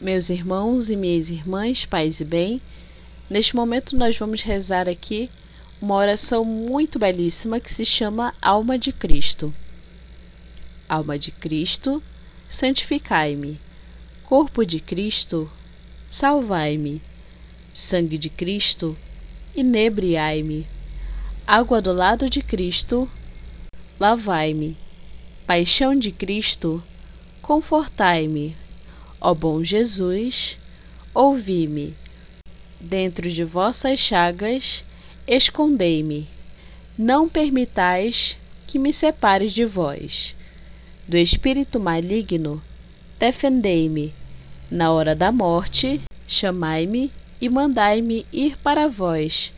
Meus 0.00 0.30
irmãos 0.30 0.90
e 0.90 0.94
minhas 0.94 1.28
irmãs, 1.28 1.84
pais 1.84 2.20
e 2.20 2.24
bem, 2.24 2.62
neste 3.28 3.56
momento 3.56 3.96
nós 3.96 4.16
vamos 4.16 4.42
rezar 4.42 4.88
aqui 4.88 5.28
uma 5.82 5.96
oração 5.96 6.44
muito 6.44 7.00
belíssima 7.00 7.58
que 7.58 7.74
se 7.74 7.84
chama 7.84 8.32
Alma 8.40 8.78
de 8.78 8.92
Cristo. 8.92 9.52
Alma 10.88 11.18
de 11.18 11.32
Cristo, 11.32 12.00
santificai-me. 12.48 13.58
Corpo 14.24 14.64
de 14.64 14.78
Cristo, 14.78 15.50
salvai-me. 16.08 17.02
Sangue 17.72 18.18
de 18.18 18.30
Cristo, 18.30 18.96
inebriai-me. 19.52 20.64
Água 21.44 21.82
do 21.82 21.92
lado 21.92 22.30
de 22.30 22.40
Cristo, 22.40 23.10
lavai-me. 23.98 24.76
Paixão 25.44 25.96
de 25.96 26.12
Cristo, 26.12 26.80
confortai-me. 27.42 28.54
Ó 29.20 29.34
bom 29.34 29.64
Jesus, 29.64 30.56
ouvi-me. 31.12 31.94
Dentro 32.80 33.28
de 33.28 33.42
vossas 33.42 33.98
chagas, 33.98 34.84
escondei-me. 35.26 36.28
Não 36.96 37.28
permitais 37.28 38.36
que 38.66 38.78
me 38.78 38.92
separe 38.92 39.48
de 39.48 39.64
vós. 39.64 40.36
Do 41.06 41.16
espírito 41.16 41.80
maligno, 41.80 42.62
defendei-me. 43.18 44.14
Na 44.70 44.92
hora 44.92 45.16
da 45.16 45.32
morte, 45.32 46.00
chamai-me 46.26 47.10
e 47.40 47.48
mandai-me 47.48 48.26
ir 48.32 48.56
para 48.58 48.86
vós, 48.86 49.52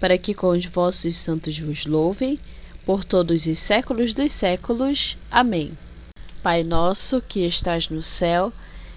para 0.00 0.16
que 0.18 0.34
com 0.34 0.48
os 0.48 0.64
vossos 0.66 1.14
santos 1.14 1.58
vos 1.58 1.86
louvem 1.86 2.38
por 2.84 3.04
todos 3.04 3.46
os 3.46 3.58
séculos 3.58 4.12
dos 4.12 4.32
séculos. 4.32 5.16
Amém. 5.30 5.72
Pai 6.42 6.62
nosso 6.62 7.20
que 7.20 7.46
estás 7.46 7.88
no 7.88 8.02
céu, 8.02 8.52